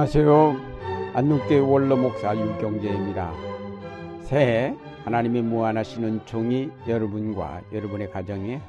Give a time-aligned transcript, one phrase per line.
[0.00, 0.56] 안녕하세요.
[1.12, 3.34] 안동교회 원로 목사 유경재입니다.
[4.22, 4.74] 새해
[5.04, 8.62] 하나님의 무한하시는 종이 여러분과 여러분의 가정에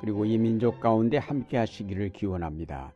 [0.00, 2.92] 그리고 이 민족 가운데 함께 하시기를 기원합니다.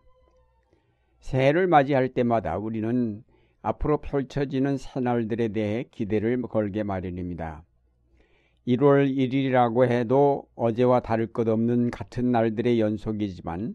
[1.18, 3.24] 새해를 맞이할 때마다 우리는
[3.61, 7.64] 앞으로 펼쳐지는 새날들에 대해 기대를 걸게 마련입니다.
[8.69, 13.75] 1월 1일이라고 해도 어제와 다를 것 없는 같은 날들의 연속이지만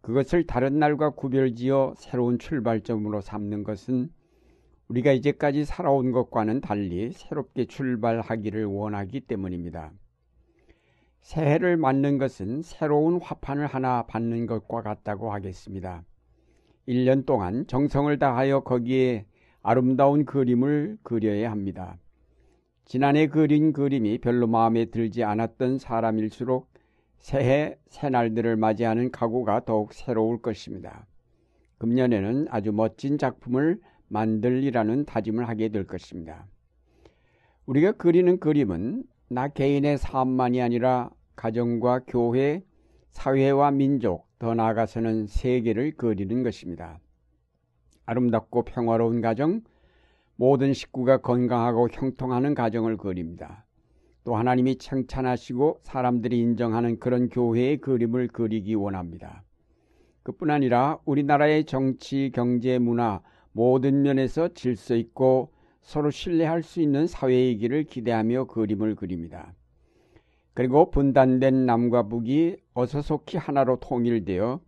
[0.00, 4.10] 그것을 다른 날과 구별지어 새로운 출발점으로 삼는 것은
[4.88, 9.92] 우리가 이제까지 살아온 것과는 달리 새롭게 출발하기를 원하기 때문입니다.
[11.20, 16.04] 새해를 맞는 것은 새로운 화판을 하나 받는 것과 같다고 하겠습니다.
[16.88, 19.26] 1년 동안 정성을 다하여 거기에
[19.62, 21.98] 아름다운 그림을 그려야 합니다.
[22.86, 26.70] 지난해 그린 그림이 별로 마음에 들지 않았던 사람일수록
[27.18, 31.06] 새해 새날들을 맞이하는 각오가 더욱 새로울 것입니다.
[31.78, 36.46] 금년에는 아주 멋진 작품을 만들리라는 다짐을 하게 될 것입니다.
[37.66, 42.62] 우리가 그리는 그림은 나 개인의 삶만이 아니라 가정과 교회,
[43.10, 46.98] 사회와 민족, 더 나아가서는 세계를 그리는 것입니다.
[48.06, 49.60] 아름답고 평화로운 가정,
[50.36, 53.66] 모든 식구가 건강하고 형통하는 가정을 그립니다.
[54.24, 59.42] 또 하나님이 칭찬하시고 사람들이 인정하는 그런 교회의 그림을 그리기 원합니다.
[60.22, 63.20] 그뿐 아니라 우리나라의 정치, 경제, 문화
[63.52, 69.54] 모든 면에서 질서 있고 서로 신뢰할 수 있는 사회이기를 기대하며 그림을 그립니다.
[70.52, 74.60] 그리고 분단된 남과 북이 어서 속히 하나로 통일되어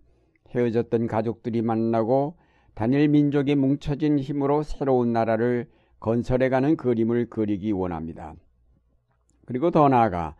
[0.54, 2.36] 헤어졌던 가족들이 만나고
[2.74, 8.34] 단일 민족이 뭉쳐진 힘으로 새로운 나라를 건설해가는 그림을 그리기 원합니다.
[9.50, 10.36] 그리고 더 나아가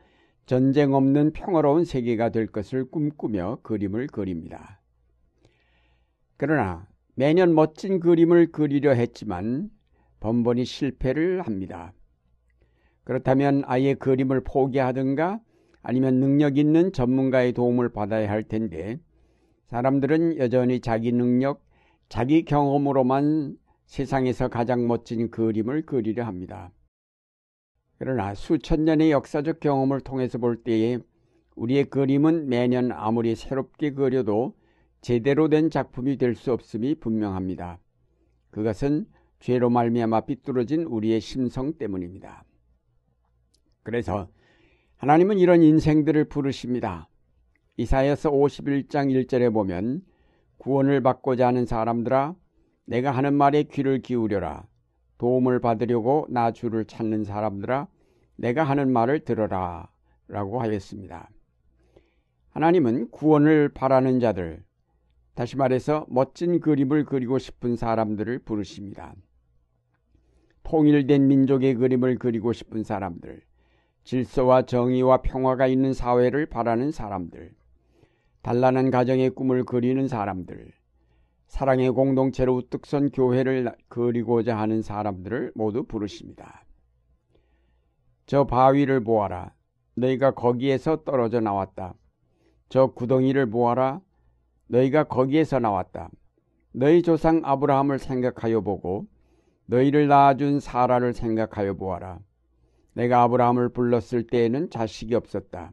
[0.47, 4.81] 전쟁 없는 평화로운 세계가 될 것을 꿈꾸며 그림을 그립니다.
[6.37, 9.69] 그러나 매년 멋진 그림을 그리려 했지만
[10.21, 11.93] 번번이 실패를 합니다.
[13.03, 15.41] 그렇다면 아예 그림을 포기하든가
[15.83, 19.01] 아니면 능력 있는 전문가의 도움을 받아야 할 텐데
[19.67, 21.65] 사람들은 여전히 자기 능력,
[22.09, 23.57] 자기 경험으로만
[23.87, 26.71] 세상에서 가장 멋진 그림을 그리려 합니다.
[28.01, 30.99] 그러나 수천 년의 역사적 경험을 통해서 볼 때에
[31.55, 34.55] 우리의 그림은 매년 아무리 새롭게 그려도
[35.03, 37.79] 제대로 된 작품이 될 수 없음이 분명합니다.
[38.53, 39.05] 그것은
[39.39, 42.45] 죄로 말미암아 삐뚤어진 우리의 심성 때문입니다.
[43.83, 44.31] 그래서
[44.97, 47.07] 하나님은 이런 인생들을 부르십니다.
[47.77, 50.01] 이사야서 51장 1절에 보면
[50.57, 52.35] 구원을 받고자 하는 사람들아
[52.87, 54.70] 내가 하는 말에 귀를 기울여라.
[55.21, 57.89] 도움을 받으려고 나 주를 찾는 사람들아
[58.37, 59.91] 내가 하는 말을 들어라
[60.29, 61.29] 라고 하였습니다.
[62.53, 64.65] 하나님은 구원을 바라는 자들,
[65.35, 69.15] 다시 말해서 멋진 그림을 그리고 싶은 사람들을 부르십니다.
[70.63, 73.43] 통일된 민족의 그림을 그리고 싶은 사람들,
[74.05, 77.53] 질서와 정의와 평화가 있는 사회를 바라는 사람들,
[78.41, 80.73] 단란한 가정의 꿈을 그리는 사람들,
[81.51, 86.65] 사랑의 공동체로 우뚝 선 교회를 그리고자 하는 사람들을 모두 부르십니다.
[88.25, 89.53] 저 바위를 보아라.
[89.97, 91.95] 너희가 거기에서 떨어져 나왔다.
[92.69, 94.01] 저 구덩이를 보아라.
[94.69, 96.11] 너희가 거기에서 나왔다.
[96.71, 99.09] 너희 조상 아브라함을 생각하여 보고
[99.67, 102.21] 너희를 낳아준 사라를 생각하여 보아라.
[102.95, 105.73] 내가 아브라함을 불렀을 때에는 자식이 없었다.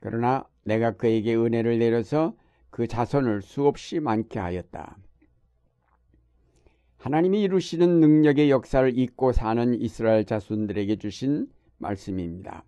[0.00, 2.34] 그러나 내가 그에게 은혜를 내려서
[2.74, 4.96] 그 자손을 수없이 많게 하였다.
[6.96, 11.46] 하나님이 이루시는 능력의 역사를 잊고 사는 이스라엘 자손들에게 주신
[11.78, 12.64] 말씀입니다.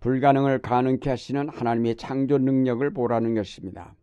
[0.00, 3.94] 불가능을 가능케 하시는 하나님의 창조 능력을 보라는 것입니다.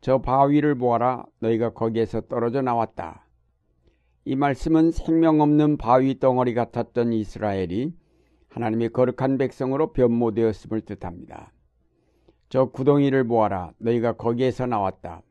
[0.00, 3.26] 저 바위를 보아라 너희가 거기에서 떨어져 나왔다.
[4.24, 7.92] 이 말씀은 생명 없는 바위 덩어리 같았던 이스라엘이
[8.50, 11.50] 하나님의 거룩한 백성으로 변모되었음을 뜻합니다.
[12.52, 15.22] 저 구덩이를 보아라 너희가 거기에서 나왔다.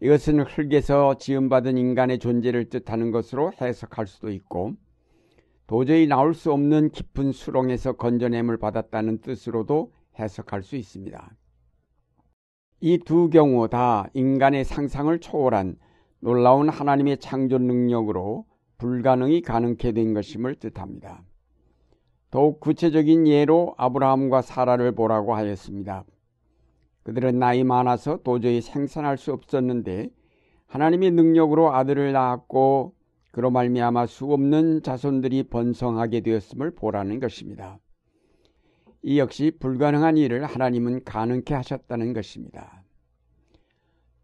[0.00, 4.72] 이것은 흙에서 지음받은 인간의 존재를 뜻하는 것으로 해석할 수도 있고
[5.66, 11.30] 도저히 나올 수 없는 깊은 수렁에서 건져냄을 받았다는 뜻으로도 해석할 수 있습니다.
[12.80, 15.76] 이 두 경우 다 인간의 상상을 초월한
[16.20, 18.46] 놀라운 하나님의 창조 능력으로
[18.78, 21.22] 불가능이 가능케 된 것임을 뜻합니다.
[22.32, 26.02] 더욱 구체적인 예로 아브라함과 사라를 보라고 하였습니다.
[27.02, 30.08] 그들은 나이 많아서 도저히 생산할 수 없었는데
[30.66, 32.94] 하나님의 능력으로 아들을 낳았고
[33.32, 37.78] 그로 말미암아 수 없는 자손들이 번성하게 되었음을 보라는 것입니다.
[39.02, 42.82] 이 역시 불가능한 일을 하나님은 가능케 하셨다는 것입니다.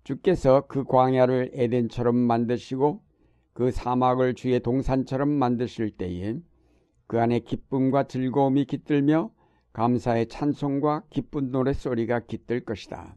[0.05, 3.03] 주께서 그 광야를 에덴처럼 만드시고
[3.53, 6.39] 그 사막을 주의 동산처럼 만드실 때에
[7.09, 9.31] 그 안에 기쁨과 즐거움이 깃들며
[9.73, 13.17] 감사의 찬송과 기쁜 노랫소리가 깃들 것이다.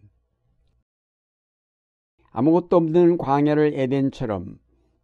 [2.31, 4.57] 아무것도 없는 광야를 에덴처럼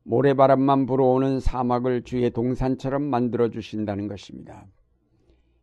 [0.04, 4.66] 모래바람만 불어오는 사막을 주의 동산처럼 만들어 주신다는 것입니다.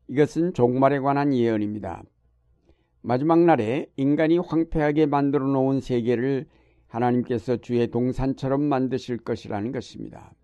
[0.09, 2.03] 이것은 종말에 관한 예언입니다.
[3.00, 6.47] 마지막 날에 인간이 황폐하게 만들어 놓은 세계를
[6.88, 10.35] 하나님께서 주의 동산처럼 만드실 것이라는 것입니다.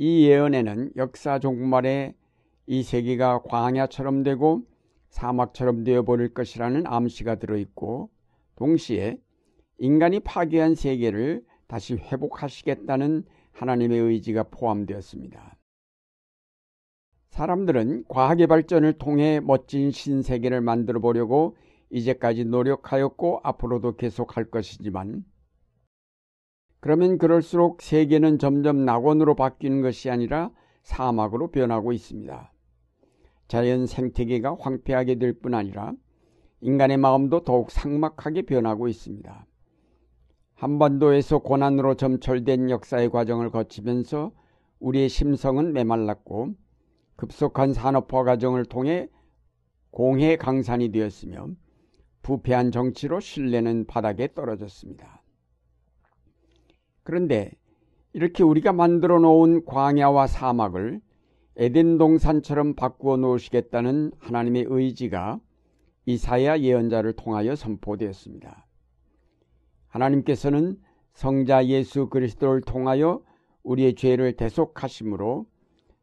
[0.00, 2.14] 이 예언에는 역사 종말에
[2.68, 4.62] 이 세계가 광야처럼 되고
[5.08, 8.08] 사막처럼 되어 버릴 것이라는 암시가 들어있고
[8.54, 9.18] 동시에
[9.78, 15.56] 인간이 파괴한 세계를 다시 회복하시겠다는 하나님의 의지가 포함되었습니다.
[17.30, 21.56] 사람들은 과학의 발전을 통해 멋진 신세계를 만들어 보려고
[21.90, 25.24] 이제까지 노력하였고 앞으로도 계속할 것이지만
[26.80, 30.50] 그러면 그럴수록 세계는 점점 낙원으로 바뀌는 것이 아니라
[30.82, 32.52] 사막으로 변하고 있습니다.
[33.48, 35.92] 자연 생태계가 황폐하게 될 뿐 아니라
[36.60, 39.46] 인간의 마음도 더욱 삭막하게 변하고 있습니다.
[40.54, 44.32] 한반도에서 고난으로 점철된 역사의 과정을 거치면서
[44.80, 46.54] 우리의 심성은 메말랐고
[47.16, 49.08] 급속한 산업화 과정을 통해
[49.90, 51.48] 공해 강산이 되었으며
[52.22, 55.17] 부패한 정치로 신뢰는 바닥에 떨어졌습니다.
[57.08, 57.50] 그런데
[58.12, 61.00] 이렇게 우리가 만들어 놓은 광야와 사막을
[61.56, 65.40] 에덴 동산처럼 바꾸어 놓으시겠다는 하나님의 의지가
[66.04, 68.66] 이사야 예언자를 통하여 선포되었습니다.
[69.86, 70.76] 하나님께서는
[71.14, 73.22] 성자 예수 그리스도를 통하여
[73.62, 75.46] 우리의 죄를 대속하심으로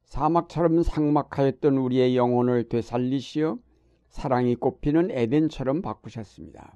[0.05, 3.59] 사막처럼 상막하였던 우리의 영혼을 되살리시어
[4.09, 6.73] 사랑이 꽃피는 에덴처럼 바꾸셨습니다.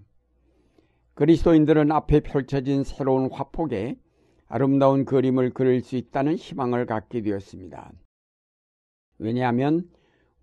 [1.16, 3.98] 그리스도인들은 앞에 펼쳐진 새로운 화폭에
[4.50, 7.92] 아름다운 그림을 그릴 수 있다는 희망을 갖게 되었습니다.
[9.20, 9.88] 왜냐하면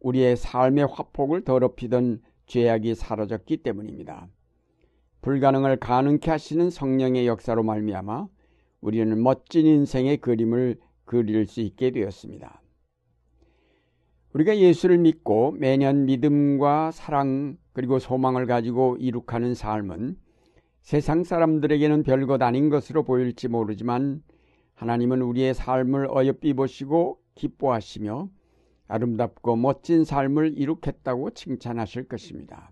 [0.00, 4.28] 우리의 삶의 화폭을 더럽히던 죄악이 사라졌기 때문입니다.
[5.22, 8.28] 불가능을 가능케 하시는 성령의 역사로 말미암아
[8.80, 12.62] 우리는 멋진 인생의 그림을 그릴 수 있게 되었습니다.
[14.34, 20.16] 우리가 예수를 믿고 매년 믿음과 사랑 그리고 소망을 가지고 이룩하는 삶은
[20.86, 24.22] 세상 사람들에게는 별것 아닌 것으로 보일지 모르지만
[24.74, 28.28] 하나님은 우리의 삶을 어여삐 보시고 기뻐하시며
[28.86, 32.70] 아름답고 멋진 삶을 이룩했다고 칭찬하실 것입니다.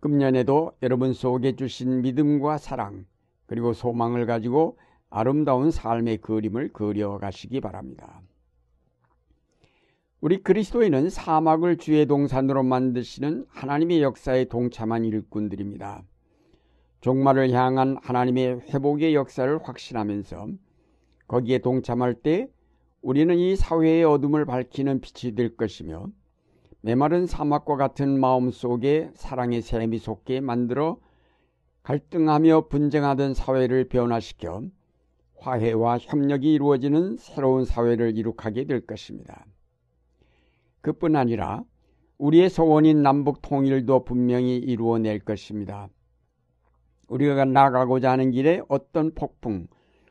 [0.00, 3.06] 금년에도 여러분 속에 주신 믿음과 사랑
[3.46, 4.76] 그리고 소망을 가지고
[5.10, 8.20] 아름다운 삶의 그림을 그려 가시기 바랍니다.
[10.20, 16.02] 우리 그리스도인은 사막을 주의 동산으로 만드시는 하나님의 역사에 동참한 일꾼들입니다.
[17.00, 20.48] 종말을 향한 하나님의 회복의 역사를 확신하면서
[21.28, 22.50] 거기에 동참할 때
[23.00, 26.08] 우리는 이 사회의 어둠을 밝히는 빛이 될 것이며
[26.82, 30.98] 메마른 사막과 같은 마음 속에 사랑의 샘이 솟게 만들어
[31.82, 34.62] 갈등하며 분쟁하던 사회를 변화시켜
[35.38, 39.46] 화해와 협력이 이루어지는 새로운 사회를 이룩하게 될 것입니다.
[40.82, 41.62] 그뿐 아니라
[42.18, 45.88] 우리의 소원인 남북 통일도 분명히 이루어낼 것입니다.
[47.10, 49.66] 우리가 나가고자 하는 길에 어떤 폭풍,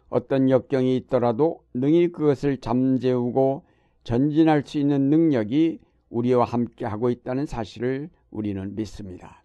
[0.09, 3.63] 어떤 역경이 있더라도 능히 그것을 잠재우고
[4.03, 5.79] 전진할 수 있는 능력이
[6.09, 9.43] 우리와 함께 하고 있다는 사실을 우리는 믿습니다.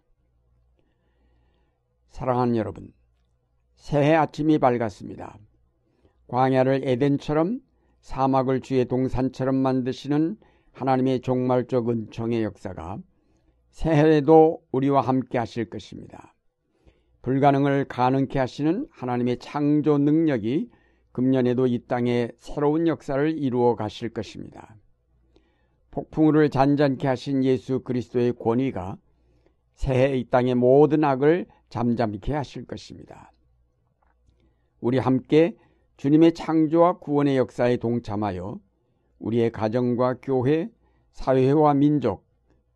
[2.09, 2.93] 사랑하는 여러분,
[3.75, 5.37] 새해 아침이 밝았습니다.
[6.27, 7.61] 광야를 에덴처럼
[8.01, 10.37] 사막을 주의 동산처럼 만드시는
[10.73, 12.99] 하나님의 종말적 은총의 역사가
[13.69, 16.34] 새해에도 우리와 함께 하실 것입니다.
[17.25, 20.69] 불가능을 가능케 하시는 하나님의 창조 능력이
[21.11, 24.75] 금년에도 이 땅에 새로운 역사를 이루어 가실 것입니다.
[25.89, 28.97] 폭풍우를 잔잔케 하신 예수 그리스도의 권위가
[29.73, 33.31] 새해 이 땅의 모든 악을 잠잠케 하실 것입니다.
[34.79, 35.57] 우리 함께
[35.97, 38.59] 주님의 창조와 구원의 역사에 동참하여
[39.17, 40.69] 우리의 가정과 교회,
[41.13, 42.23] 사회와 민족,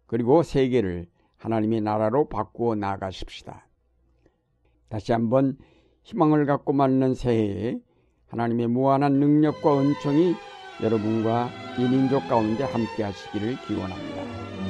[0.07, 1.05] 그리고 세계를
[1.37, 3.68] 하나님의 나라로 바꾸어 나가십시다.
[4.89, 5.57] 다시 한번
[6.03, 7.79] 희망을 갖고 맞는 새해에
[8.27, 10.35] 하나님의 무한한 능력과 은총이
[10.83, 14.68] 여러분과 이 민족 가운데 함께 하시기를 기원합니다.